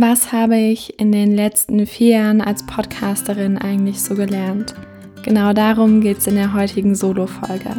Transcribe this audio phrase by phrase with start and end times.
[0.00, 4.72] Was habe ich in den letzten vier Jahren als Podcasterin eigentlich so gelernt?
[5.24, 7.70] Genau darum geht es in der heutigen Solo-Folge.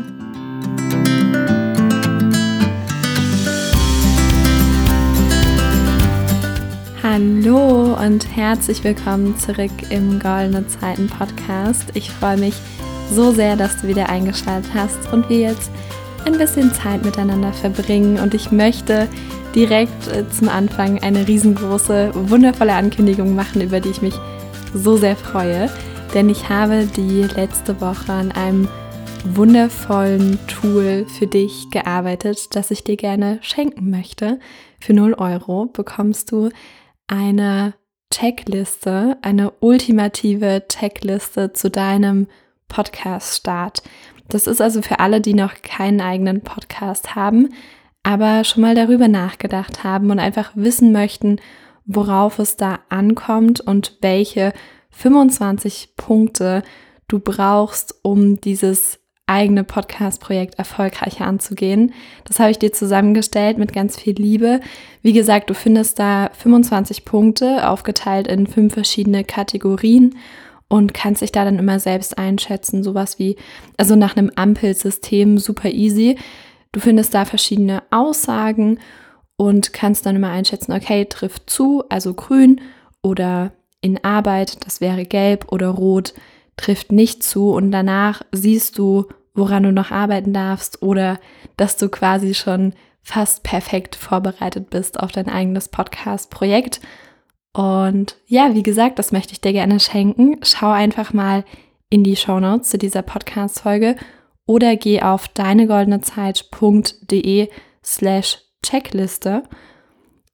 [7.02, 11.86] Hallo und herzlich willkommen zurück im Goldene Zeiten Podcast.
[11.94, 12.56] Ich freue mich
[13.10, 15.72] so sehr, dass du wieder eingeschaltet hast und wir jetzt
[16.26, 19.08] ein bisschen Zeit miteinander verbringen und ich möchte
[19.56, 24.16] direkt äh, zum Anfang eine riesengroße, wundervolle Ankündigung machen, über die ich mich
[24.74, 25.70] so sehr freue.
[26.14, 28.68] Denn ich habe die letzte Woche an einem
[29.24, 34.40] wundervollen Tool für dich gearbeitet, das ich dir gerne schenken möchte.
[34.80, 36.50] Für 0 Euro bekommst du
[37.08, 37.74] eine
[38.12, 42.28] Checkliste, eine ultimative Checkliste zu deinem
[42.70, 43.84] Podcast-Start.
[44.30, 47.50] Das ist also für alle, die noch keinen eigenen Podcast haben,
[48.10, 51.40] aber schon mal darüber nachgedacht haben und einfach wissen möchten,
[51.86, 54.52] worauf es da ankommt und welche
[54.90, 56.64] 25 Punkte
[57.08, 61.94] du brauchst, um dieses eigene Podcast-Projekt erfolgreicher anzugehen.
[62.26, 64.60] Das habe ich dir zusammengestellt mit ganz viel Liebe.
[65.04, 70.16] Wie gesagt, du findest da 25 Punkte aufgeteilt in fünf verschiedene Kategorien
[70.68, 72.84] und kannst dich da dann immer selbst einschätzen.
[72.84, 73.36] Sowas wie,
[73.78, 76.18] also nach einem Ampelsystem super easy.
[76.72, 78.80] Du findest da verschiedene Aussagen
[79.38, 82.62] und kannst dann immer einschätzen, okay, trifft zu, also grün
[83.02, 86.14] oder in Arbeit, das wäre gelb oder rot,
[86.58, 91.20] trifft nicht zu und danach siehst du, woran du noch arbeiten darfst oder
[91.56, 96.82] dass du quasi schon fast perfekt vorbereitet bist auf dein eigenes Podcast-Projekt.
[97.54, 100.40] Und ja, wie gesagt, das möchte ich dir gerne schenken.
[100.44, 101.46] Schau einfach mal
[101.90, 103.96] in die Show Notes zu dieser Podcast-Folge
[104.50, 107.50] oder geh auf deinegoldenezeit.de
[107.84, 109.44] slash Checkliste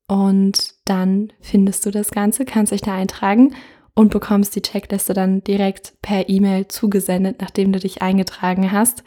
[0.07, 3.55] und dann findest du das Ganze, kannst dich da eintragen
[3.93, 9.03] und bekommst die Checkliste dann direkt per E-Mail zugesendet, nachdem du dich eingetragen hast.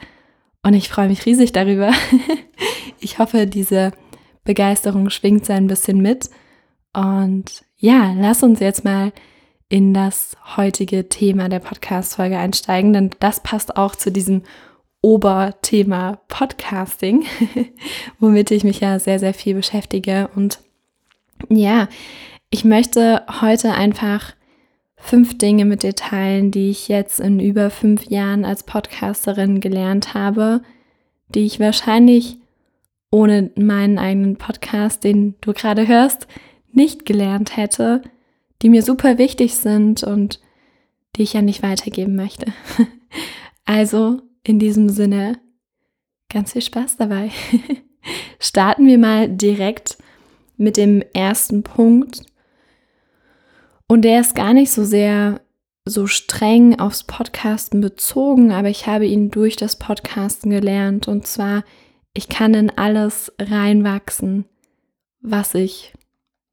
[0.63, 1.91] Und ich freue mich riesig darüber.
[3.01, 3.92] ich hoffe, diese
[4.45, 6.29] Begeisterung schwingt so ein bisschen mit.
[6.92, 9.13] Und ja, lass uns jetzt mal
[9.70, 14.42] in das heutige Thema der Podcast-Folge einsteigen, denn das passt auch zu diesem
[15.01, 17.25] Oberthema Podcasting,
[18.19, 20.29] womit ich mich ja sehr, sehr viel beschäftige.
[20.35, 20.61] Und
[21.48, 21.89] ja,
[22.51, 24.35] ich möchte heute einfach
[24.97, 30.14] fünf Dinge mit dir teilen, die ich jetzt in über fünf Jahren als Podcasterin gelernt
[30.14, 30.63] habe,
[31.29, 32.39] die ich wahrscheinlich
[33.11, 36.27] ohne meinen eigenen Podcast, den du gerade hörst,
[36.73, 38.03] nicht gelernt hätte,
[38.61, 40.41] die mir super wichtig sind und
[41.17, 42.53] die ich ja nicht weitergeben möchte.
[43.70, 45.39] Also in diesem Sinne,
[46.31, 47.31] ganz viel Spaß dabei.
[48.41, 49.98] Starten wir mal direkt
[50.57, 52.23] mit dem ersten Punkt.
[53.86, 55.41] Und der ist gar nicht so sehr
[55.85, 61.09] so streng aufs Podcasten bezogen, aber ich habe ihn durch das Podcasten gelernt.
[61.09, 61.65] Und zwar,
[62.15, 64.47] ich kann in alles reinwachsen,
[65.20, 65.92] was ich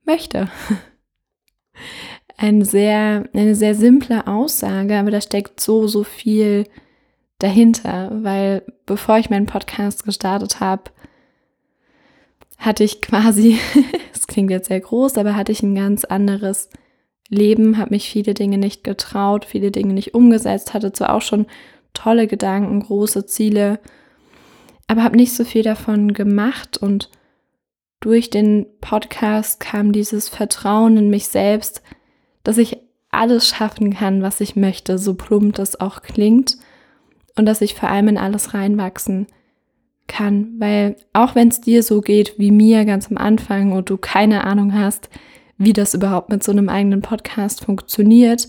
[0.05, 0.49] möchte.
[2.37, 6.65] Ein sehr, eine sehr simple Aussage, aber da steckt so, so viel
[7.39, 10.83] dahinter, weil bevor ich meinen Podcast gestartet habe,
[12.57, 13.59] hatte ich quasi,
[14.13, 16.69] es klingt jetzt sehr groß, aber hatte ich ein ganz anderes
[17.27, 21.47] Leben, habe mich viele Dinge nicht getraut, viele Dinge nicht umgesetzt, hatte zwar auch schon
[21.93, 23.79] tolle Gedanken, große Ziele,
[24.87, 27.09] aber habe nicht so viel davon gemacht und
[27.99, 31.81] durch den Podcast kam dieses Vertrauen in mich selbst,
[32.43, 32.77] dass ich
[33.09, 36.57] alles schaffen kann, was ich möchte, so plump das auch klingt
[37.35, 39.27] und dass ich vor allem in alles reinwachsen
[40.07, 43.97] kann, weil auch wenn es dir so geht wie mir ganz am Anfang und du
[43.97, 45.09] keine Ahnung hast,
[45.57, 48.47] wie das überhaupt mit so einem eigenen Podcast funktioniert,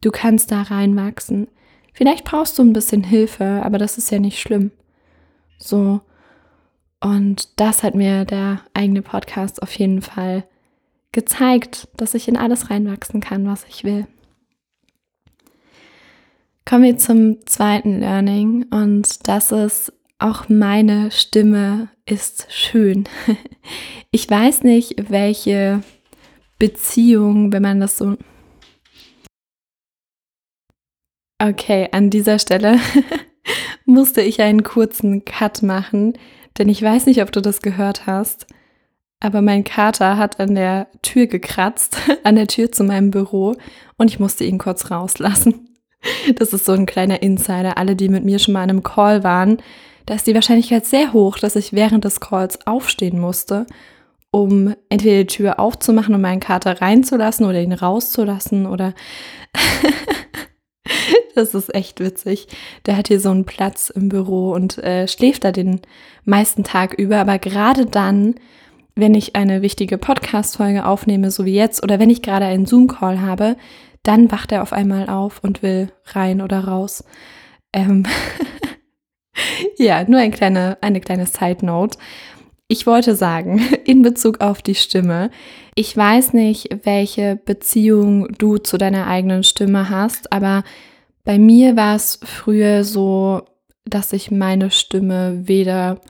[0.00, 1.48] du kannst da reinwachsen.
[1.92, 4.70] Vielleicht brauchst du ein bisschen Hilfe, aber das ist ja nicht schlimm.
[5.58, 6.00] So.
[7.00, 10.44] Und das hat mir der eigene Podcast auf jeden Fall
[11.10, 14.06] gezeigt, dass ich in alles reinwachsen kann, was ich will.
[16.64, 23.04] Kommen wir zum zweiten Learning und das ist, auch meine Stimme ist schön.
[24.14, 25.82] Ich weiß nicht, welche
[26.58, 28.18] Beziehung, wenn man das so...
[31.38, 32.78] Okay, an dieser Stelle
[33.86, 36.12] musste ich einen kurzen Cut machen,
[36.58, 38.46] denn ich weiß nicht, ob du das gehört hast,
[39.18, 43.56] aber mein Kater hat an der Tür gekratzt, an der Tür zu meinem Büro
[43.96, 45.71] und ich musste ihn kurz rauslassen.
[46.36, 47.78] Das ist so ein kleiner Insider.
[47.78, 49.58] Alle, die mit mir schon mal in einem Call waren,
[50.06, 53.66] da ist die Wahrscheinlichkeit sehr hoch, dass ich während des Calls aufstehen musste
[54.32, 58.94] um entweder die Tür aufzumachen, um meinen Kater reinzulassen oder ihn rauszulassen oder
[61.34, 62.48] das ist echt witzig.
[62.86, 65.82] Der hat hier so einen Platz im Büro und äh, schläft da den
[66.24, 68.36] meisten Tag über, aber gerade dann,
[68.94, 73.20] wenn ich eine wichtige Podcast-Folge aufnehme, so wie jetzt, oder wenn ich gerade einen Zoom-Call
[73.20, 73.56] habe,
[74.02, 77.04] dann wacht er auf einmal auf und will rein oder raus.
[77.72, 78.04] Ähm
[79.78, 81.98] ja, nur ein kleine, eine kleine Side-Note.
[82.68, 85.30] Ich wollte sagen, in Bezug auf die Stimme,
[85.74, 90.64] ich weiß nicht, welche Beziehung du zu deiner eigenen Stimme hast, aber
[91.24, 93.42] bei mir war es früher so,
[93.84, 96.00] dass ich meine Stimme weder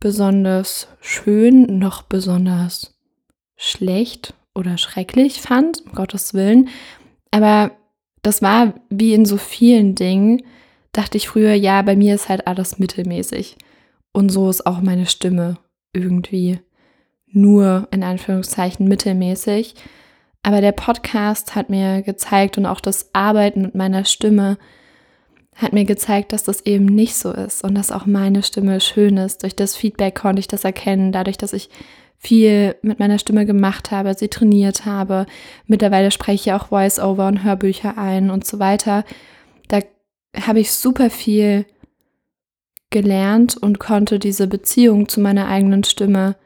[0.00, 2.94] besonders schön noch besonders
[3.56, 6.68] schlecht oder schrecklich fand, um Gottes Willen.
[7.36, 7.72] Aber
[8.22, 10.42] das war wie in so vielen Dingen,
[10.92, 13.58] dachte ich früher, ja, bei mir ist halt alles mittelmäßig.
[14.12, 15.58] Und so ist auch meine Stimme
[15.92, 16.60] irgendwie
[17.26, 19.74] nur in Anführungszeichen mittelmäßig.
[20.42, 24.56] Aber der Podcast hat mir gezeigt und auch das Arbeiten mit meiner Stimme
[25.54, 29.18] hat mir gezeigt, dass das eben nicht so ist und dass auch meine Stimme schön
[29.18, 29.42] ist.
[29.42, 31.68] Durch das Feedback konnte ich das erkennen, dadurch, dass ich
[32.18, 35.26] viel mit meiner Stimme gemacht habe, sie trainiert habe.
[35.66, 39.04] Mittlerweile spreche ich auch Voice-Over und Hörbücher ein und so weiter.
[39.68, 39.80] Da
[40.40, 41.66] habe ich super viel
[42.90, 46.36] gelernt und konnte diese Beziehung zu meiner eigenen Stimme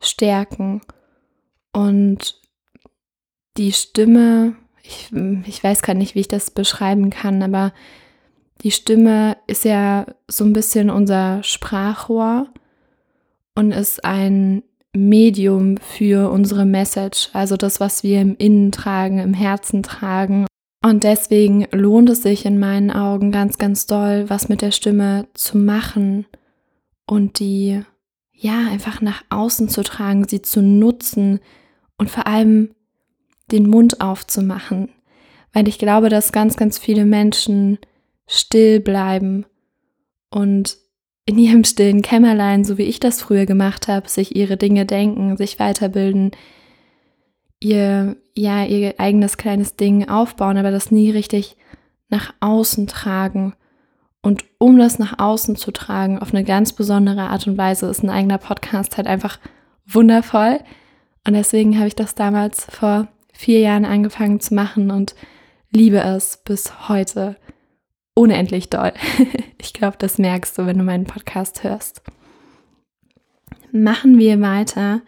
[0.00, 0.82] stärken.
[1.72, 2.40] Und
[3.56, 5.10] die Stimme, ich,
[5.46, 7.72] ich weiß gar nicht, wie ich das beschreiben kann, aber
[8.62, 12.48] die Stimme ist ja so ein bisschen unser Sprachrohr
[13.56, 14.62] und ist ein
[14.92, 20.46] Medium für unsere Message, also das, was wir im Innen tragen, im Herzen tragen.
[20.82, 25.26] Und deswegen lohnt es sich in meinen Augen ganz, ganz doll, was mit der Stimme
[25.34, 26.26] zu machen
[27.06, 27.82] und die
[28.32, 31.40] ja einfach nach außen zu tragen, sie zu nutzen
[31.98, 32.74] und vor allem
[33.50, 34.90] den Mund aufzumachen,
[35.52, 37.78] weil ich glaube, dass ganz, ganz viele Menschen
[38.26, 39.46] still bleiben
[40.30, 40.78] und
[41.26, 45.36] in ihrem stillen Kämmerlein, so wie ich das früher gemacht habe, sich ihre Dinge denken,
[45.36, 46.30] sich weiterbilden,
[47.60, 51.56] ihr, ja, ihr eigenes kleines Ding aufbauen, aber das nie richtig
[52.08, 53.54] nach außen tragen.
[54.22, 58.04] Und um das nach außen zu tragen, auf eine ganz besondere Art und Weise, ist
[58.04, 59.40] ein eigener Podcast halt einfach
[59.84, 60.60] wundervoll.
[61.26, 65.16] Und deswegen habe ich das damals vor vier Jahren angefangen zu machen und
[65.70, 67.36] liebe es bis heute
[68.16, 68.92] unendlich doll.
[69.60, 72.02] ich glaube, das merkst du, wenn du meinen Podcast hörst.
[73.70, 75.02] Machen wir weiter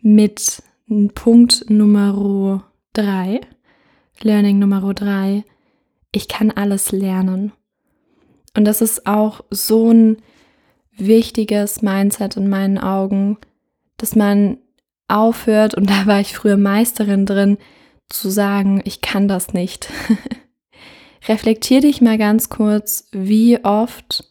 [0.00, 0.62] mit
[1.14, 3.40] Punkt Nummer drei,
[4.20, 5.44] Learning Nummer drei.
[6.12, 7.52] Ich kann alles lernen.
[8.56, 10.18] Und das ist auch so ein
[10.96, 13.38] wichtiges Mindset in meinen Augen,
[13.96, 14.58] dass man
[15.08, 17.58] aufhört, und da war ich früher Meisterin drin,
[18.08, 19.88] zu sagen, ich kann das nicht.
[21.28, 24.28] Reflektier dich mal ganz kurz, wie oft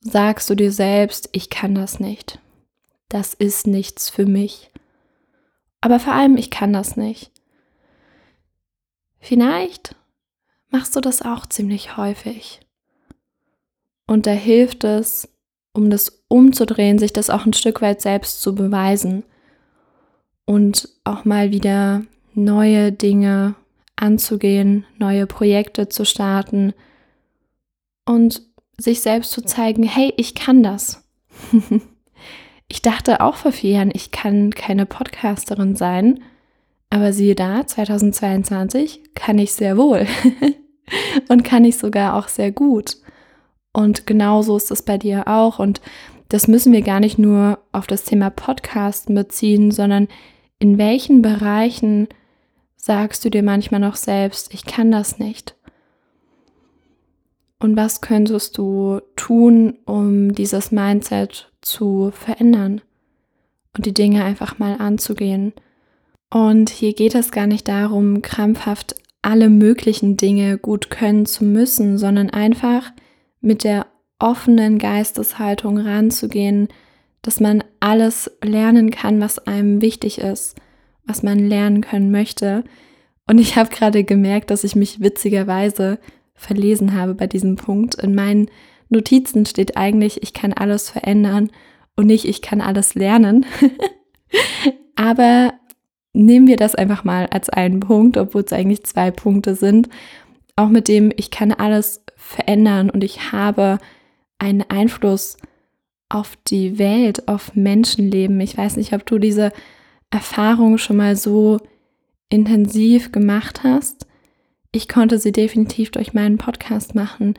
[0.00, 2.38] sagst du dir selbst, ich kann das nicht.
[3.08, 4.70] Das ist nichts für mich.
[5.80, 7.30] Aber vor allem, ich kann das nicht.
[9.18, 9.96] Vielleicht
[10.70, 12.60] machst du das auch ziemlich häufig.
[14.06, 15.28] Und da hilft es,
[15.72, 19.24] um das umzudrehen, sich das auch ein Stück weit selbst zu beweisen
[20.44, 22.04] und auch mal wieder
[22.34, 23.54] neue Dinge
[23.96, 26.74] anzugehen, neue Projekte zu starten
[28.06, 28.42] und
[28.76, 31.08] sich selbst zu zeigen, hey, ich kann das.
[32.68, 36.20] ich dachte auch vor vier Jahren, ich kann keine Podcasterin sein,
[36.90, 40.06] aber siehe da, 2022 kann ich sehr wohl
[41.28, 42.96] und kann ich sogar auch sehr gut.
[43.72, 45.58] Und genauso ist es bei dir auch.
[45.58, 45.80] Und
[46.28, 50.08] das müssen wir gar nicht nur auf das Thema Podcast beziehen, sondern
[50.60, 52.08] in welchen Bereichen
[52.84, 55.56] sagst du dir manchmal noch selbst, ich kann das nicht?
[57.58, 62.82] Und was könntest du tun, um dieses Mindset zu verändern
[63.74, 65.54] und die Dinge einfach mal anzugehen?
[66.28, 71.96] Und hier geht es gar nicht darum, krampfhaft alle möglichen Dinge gut können zu müssen,
[71.96, 72.92] sondern einfach
[73.40, 73.86] mit der
[74.18, 76.68] offenen Geisteshaltung ranzugehen,
[77.22, 80.56] dass man alles lernen kann, was einem wichtig ist,
[81.06, 82.64] was man lernen können möchte.
[83.26, 85.98] Und ich habe gerade gemerkt, dass ich mich witzigerweise
[86.34, 87.94] verlesen habe bei diesem Punkt.
[87.96, 88.50] In meinen
[88.88, 91.50] Notizen steht eigentlich, ich kann alles verändern
[91.96, 93.46] und nicht, ich kann alles lernen.
[94.96, 95.54] Aber
[96.12, 99.88] nehmen wir das einfach mal als einen Punkt, obwohl es eigentlich zwei Punkte sind.
[100.56, 103.78] Auch mit dem, ich kann alles verändern und ich habe
[104.38, 105.36] einen Einfluss
[106.08, 108.40] auf die Welt, auf Menschenleben.
[108.40, 109.52] Ich weiß nicht, ob du diese
[110.14, 111.58] Erfahrung schon mal so
[112.28, 114.06] intensiv gemacht hast.
[114.72, 117.34] Ich konnte sie definitiv durch meinen Podcast machen.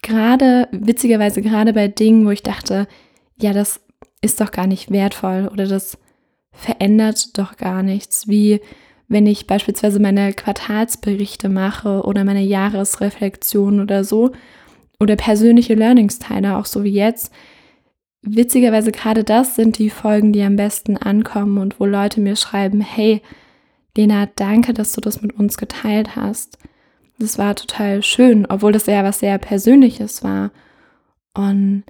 [0.00, 2.86] Gerade, witzigerweise gerade bei Dingen, wo ich dachte,
[3.40, 3.80] ja, das
[4.20, 5.98] ist doch gar nicht wertvoll oder das
[6.52, 8.60] verändert doch gar nichts, wie
[9.08, 14.32] wenn ich beispielsweise meine Quartalsberichte mache oder meine Jahresreflexion oder so
[15.00, 17.32] oder persönliche Learnings teile, auch so wie jetzt.
[18.22, 22.80] Witzigerweise gerade das sind die Folgen, die am besten ankommen und wo Leute mir schreiben,
[22.80, 23.22] hey,
[23.96, 26.58] Lena, danke, dass du das mit uns geteilt hast.
[27.18, 30.52] Das war total schön, obwohl das ja was sehr Persönliches war.
[31.34, 31.84] Und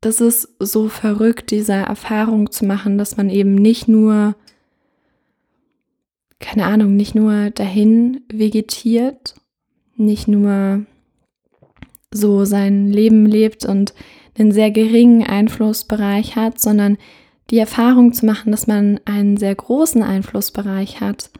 [0.00, 4.36] das ist so verrückt, diese Erfahrung zu machen, dass man eben nicht nur,
[6.38, 9.34] keine Ahnung, nicht nur dahin vegetiert,
[9.96, 10.86] nicht nur
[12.12, 13.92] so sein Leben lebt und
[14.38, 16.98] einen sehr geringen Einflussbereich hat, sondern
[17.50, 21.30] die Erfahrung zu machen, dass man einen sehr großen Einflussbereich hat,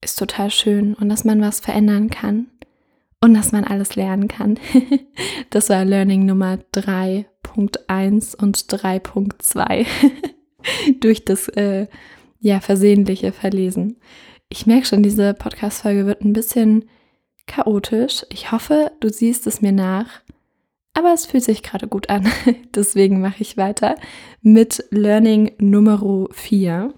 [0.00, 2.46] ist total schön und dass man was verändern kann
[3.20, 4.58] und dass man alles lernen kann.
[5.50, 9.86] das war Learning Nummer 3.1 und 3.2
[11.00, 11.86] durch das äh,
[12.40, 13.96] ja versehentliche Verlesen.
[14.50, 16.84] Ich merke schon, diese Podcast-Folge wird ein bisschen
[17.46, 18.24] chaotisch.
[18.30, 20.20] Ich hoffe, du siehst es mir nach.
[20.94, 22.30] Aber es fühlt sich gerade gut an.
[22.74, 23.96] Deswegen mache ich weiter
[24.40, 26.94] mit Learning Nummer 4.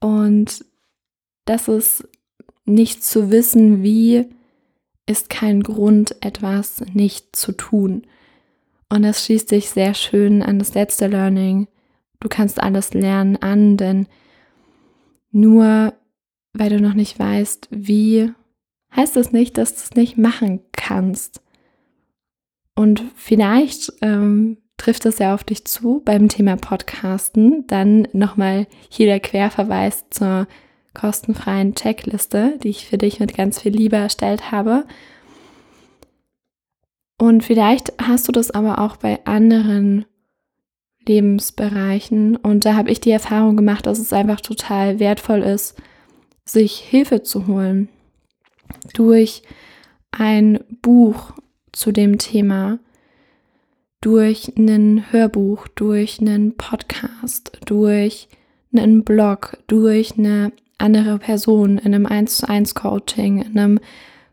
[0.00, 0.64] Und
[1.46, 2.06] das ist
[2.66, 4.26] nicht zu wissen, wie,
[5.06, 8.06] ist kein Grund, etwas nicht zu tun.
[8.90, 11.68] Und das schließt sich sehr schön an das letzte Learning.
[12.20, 14.06] Du kannst alles lernen an, denn
[15.30, 15.94] nur
[16.54, 18.32] weil du noch nicht weißt, wie,
[18.96, 21.40] heißt das nicht, dass du es nicht machen kannst.
[22.74, 27.66] Und vielleicht ähm, trifft es ja auf dich zu beim Thema Podcasten.
[27.66, 30.46] Dann nochmal hier der Querverweis zur
[30.92, 34.86] kostenfreien Checkliste, die ich für dich mit ganz viel Liebe erstellt habe.
[37.18, 40.04] Und vielleicht hast du das aber auch bei anderen
[41.06, 42.36] Lebensbereichen.
[42.36, 45.76] Und da habe ich die Erfahrung gemacht, dass es einfach total wertvoll ist,
[46.44, 47.88] sich Hilfe zu holen
[48.94, 49.42] durch
[50.10, 51.32] ein Buch
[51.72, 52.78] zu dem Thema,
[54.00, 58.28] durch ein Hörbuch, durch einen Podcast, durch
[58.72, 63.80] einen Blog, durch eine andere Person, in einem 1 zu 1 Coaching, in einem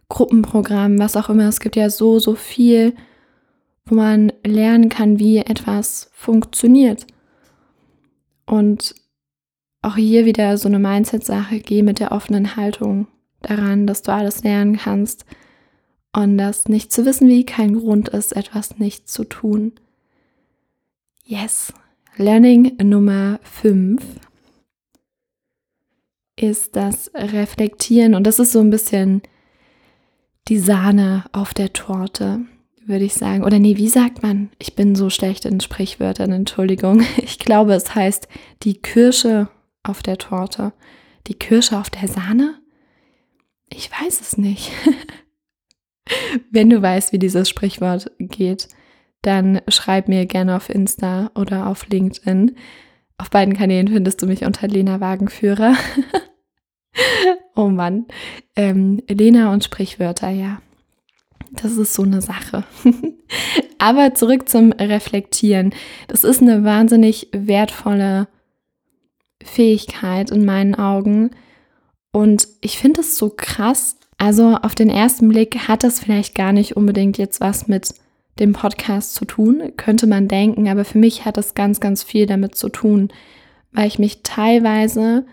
[0.09, 1.47] Gruppenprogramm, was auch immer.
[1.47, 2.93] Es gibt ja so, so viel,
[3.85, 7.07] wo man lernen kann, wie etwas funktioniert.
[8.45, 8.93] Und
[9.81, 13.07] auch hier wieder so eine Mindset-Sache, geh mit der offenen Haltung
[13.41, 15.25] daran, dass du alles lernen kannst
[16.13, 19.73] und dass nicht zu wissen, wie kein Grund ist, etwas nicht zu tun.
[21.23, 21.73] Yes.
[22.17, 24.03] Learning Nummer 5
[26.35, 29.21] ist das Reflektieren und das ist so ein bisschen
[30.47, 32.41] die Sahne auf der Torte,
[32.85, 33.43] würde ich sagen.
[33.43, 34.49] Oder nee, wie sagt man?
[34.59, 37.03] Ich bin so schlecht in Sprichwörtern, Entschuldigung.
[37.17, 38.27] Ich glaube, es heißt
[38.63, 39.49] die Kirsche
[39.83, 40.73] auf der Torte.
[41.27, 42.60] Die Kirsche auf der Sahne?
[43.73, 44.71] Ich weiß es nicht.
[46.51, 48.67] Wenn du weißt, wie dieses Sprichwort geht,
[49.21, 52.55] dann schreib mir gerne auf Insta oder auf LinkedIn.
[53.17, 55.75] Auf beiden Kanälen findest du mich unter Lena Wagenführer.
[57.55, 58.07] oh Mann.
[58.55, 60.61] Ähm, Lena und Sprichwörter, ja.
[61.51, 62.63] Das ist so eine Sache.
[63.77, 65.73] Aber zurück zum Reflektieren.
[66.07, 68.27] Das ist eine wahnsinnig wertvolle
[69.43, 71.31] Fähigkeit in meinen Augen.
[72.11, 73.95] Und ich finde es so krass.
[74.17, 77.93] Also auf den ersten Blick hat das vielleicht gar nicht unbedingt jetzt was mit
[78.39, 82.25] dem Podcast zu tun, könnte man denken, aber für mich hat das ganz, ganz viel
[82.25, 83.09] damit zu tun,
[83.71, 85.25] weil ich mich teilweise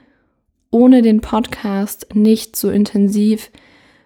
[0.71, 3.51] ohne den Podcast nicht so intensiv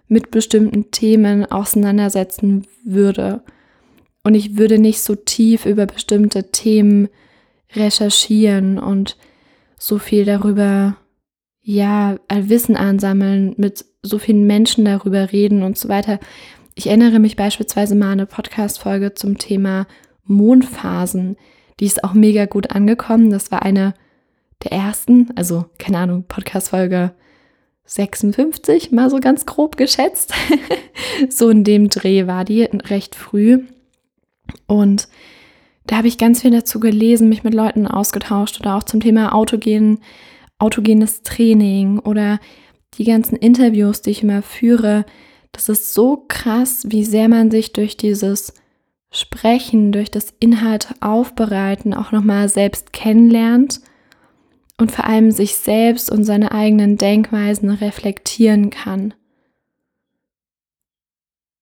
[0.08, 3.42] mit bestimmten Themen auseinandersetzen würde.
[4.24, 7.08] Und ich würde nicht so tief über bestimmte Themen
[7.74, 9.16] recherchieren und
[9.78, 10.96] so viel darüber,
[11.62, 16.18] ja, Wissen ansammeln, mit so vielen Menschen darüber reden und so weiter.
[16.74, 19.86] Ich erinnere mich beispielsweise mal an eine Podcast-Folge zum Thema
[20.24, 21.36] Mondphasen.
[21.80, 23.30] Die ist auch mega gut angekommen.
[23.30, 23.94] Das war eine
[24.64, 27.12] der ersten, also keine Ahnung, Podcast-Folge
[27.84, 30.32] 56, mal so ganz grob geschätzt.
[31.28, 33.64] so in dem Dreh war die recht früh.
[34.66, 35.08] Und
[35.86, 39.34] da habe ich ganz viel dazu gelesen, mich mit Leuten ausgetauscht oder auch zum Thema
[39.34, 39.98] autogen,
[40.62, 42.38] autogenes Training oder
[42.94, 45.04] die ganzen Interviews, die ich immer führe.
[45.50, 48.54] das ist so krass, wie sehr man sich durch dieses
[49.10, 53.80] Sprechen, durch das Inhalte aufbereiten auch nochmal selbst kennenlernt
[54.78, 59.12] und vor allem sich selbst und seine eigenen Denkweisen reflektieren kann.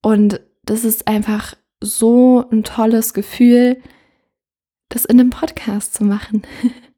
[0.03, 3.83] Und das ist einfach so ein tolles Gefühl,
[4.89, 6.43] das in einem Podcast zu machen.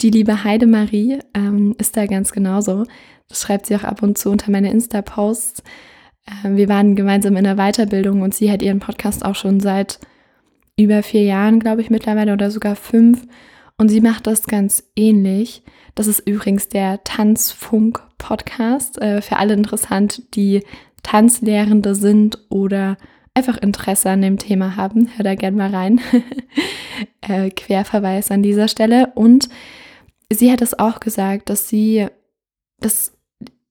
[0.00, 2.84] Die liebe Heidemarie ähm, ist da ganz genauso.
[3.28, 5.62] Das schreibt sie auch ab und zu unter meine Insta-Posts.
[6.44, 10.00] Ähm, wir waren gemeinsam in der Weiterbildung und sie hat ihren Podcast auch schon seit
[10.76, 13.26] über vier Jahren, glaube ich, mittlerweile oder sogar fünf.
[13.76, 15.62] Und sie macht das ganz ähnlich.
[15.94, 19.00] Das ist übrigens der Tanzfunk-Podcast.
[19.00, 20.62] Äh, für alle interessant, die
[21.02, 22.96] Tanzlehrende sind oder
[23.34, 25.08] einfach Interesse an dem Thema haben.
[25.16, 26.00] Hör da gerne mal rein.
[27.20, 29.12] äh, Querverweis an dieser Stelle.
[29.14, 29.48] Und
[30.30, 32.06] sie hat es auch gesagt, dass sie,
[32.78, 33.12] dass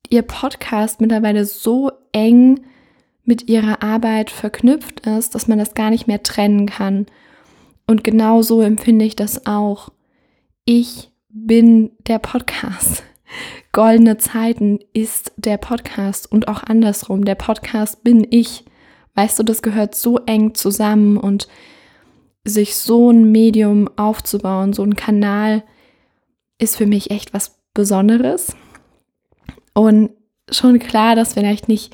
[0.10, 2.62] ihr Podcast mittlerweile so eng
[3.24, 7.06] mit ihrer Arbeit verknüpft ist, dass man das gar nicht mehr trennen kann.
[7.86, 9.90] Und genau so empfinde ich das auch.
[10.66, 13.04] Ich bin der Podcast.
[13.72, 17.24] Goldene Zeiten ist der Podcast und auch andersrum.
[17.24, 18.66] Der Podcast bin ich.
[19.20, 21.50] Weißt du, das gehört so eng zusammen und
[22.46, 25.66] sich so ein Medium aufzubauen, so ein Kanal,
[26.58, 28.56] ist für mich echt was Besonderes.
[29.74, 30.12] Und
[30.50, 31.94] schon klar, dass vielleicht nicht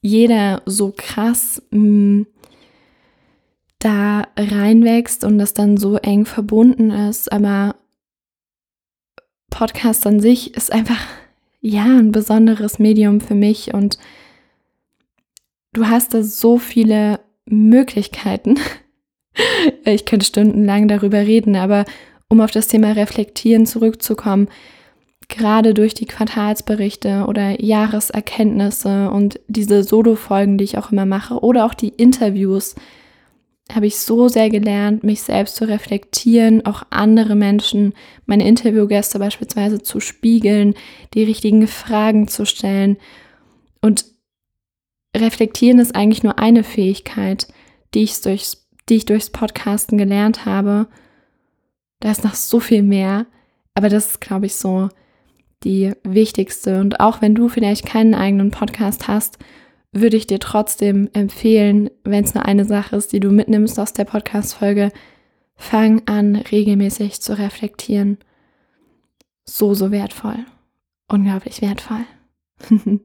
[0.00, 2.22] jeder so krass mm,
[3.78, 7.76] da reinwächst und das dann so eng verbunden ist, aber
[9.50, 11.04] Podcast an sich ist einfach
[11.60, 13.98] ja ein besonderes Medium für mich und
[15.72, 18.58] du hast da so viele Möglichkeiten.
[19.86, 21.86] Ich könnte stundenlang darüber reden, aber
[22.28, 24.48] um auf das Thema Reflektieren zurückzukommen,
[25.28, 31.64] gerade durch die Quartalsberichte oder Jahreserkenntnisse und diese Solo-Folgen, die ich auch immer mache, oder
[31.64, 32.74] auch die Interviews,
[33.72, 37.94] habe ich so sehr gelernt, mich selbst zu reflektieren, auch andere Menschen,
[38.26, 40.74] meine Interviewgäste beispielsweise zu spiegeln,
[41.14, 42.98] die richtigen Fragen zu stellen.
[43.80, 44.11] Und
[45.16, 47.48] reflektieren ist eigentlich nur eine Fähigkeit,
[47.94, 50.88] die ich durchs, die ich durchs Podcasten gelernt habe.
[52.00, 53.26] Da ist noch so viel mehr,
[53.74, 54.88] aber das ist, glaube ich, so
[55.64, 56.80] die wichtigste.
[56.80, 59.38] Und auch wenn du vielleicht keinen eigenen Podcast hast,
[59.92, 63.92] würde ich dir trotzdem empfehlen, wenn es nur eine Sache ist, die du mitnimmst aus
[63.92, 64.90] der Podcast-Folge,
[65.54, 68.18] fang an, regelmäßig zu reflektieren.
[69.44, 70.46] So, so wertvoll.
[71.08, 72.04] Unglaublich wertvoll.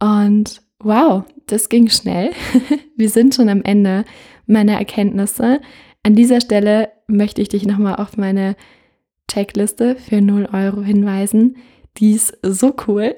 [0.00, 2.30] Und wow, das ging schnell.
[2.96, 4.04] Wir sind schon am Ende
[4.46, 5.60] meiner Erkenntnisse.
[6.02, 8.56] An dieser Stelle möchte ich dich nochmal auf meine
[9.30, 11.56] Checkliste für 0 Euro hinweisen.
[11.98, 13.14] Die ist so cool.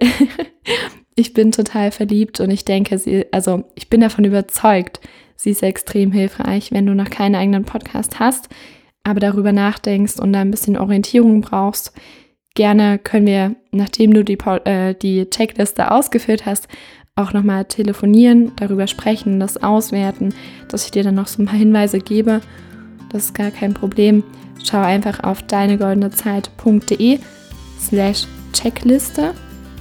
[1.14, 5.00] ich bin total verliebt und ich denke, sie, also ich bin davon überzeugt,
[5.36, 8.48] sie ist extrem hilfreich, wenn du noch keinen eigenen Podcast hast,
[9.04, 11.92] aber darüber nachdenkst und da ein bisschen Orientierung brauchst.
[12.54, 16.68] Gerne können wir, nachdem du die, äh, die Checkliste ausgeführt hast,
[17.16, 20.34] auch nochmal telefonieren, darüber sprechen, das auswerten,
[20.68, 22.40] dass ich dir dann noch so ein paar Hinweise gebe.
[23.10, 24.24] Das ist gar kein Problem.
[24.64, 27.18] Schau einfach auf deinegoldenezeit.de
[27.78, 29.34] slash Checkliste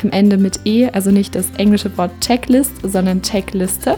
[0.04, 3.96] am Ende mit E, also nicht das englische Wort Checklist, sondern Checkliste.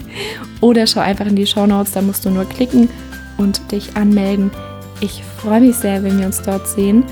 [0.60, 2.88] Oder schau einfach in die Show Notes, da musst du nur klicken
[3.36, 4.50] und dich anmelden.
[5.00, 7.04] Ich freue mich sehr, wenn wir uns dort sehen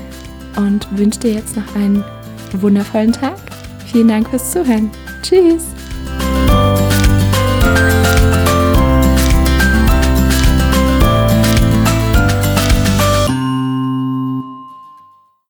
[0.57, 2.03] und wünsche dir jetzt noch einen
[2.53, 3.37] wundervollen Tag.
[3.85, 4.89] Vielen Dank fürs Zuhören.
[5.21, 5.80] Tschüss.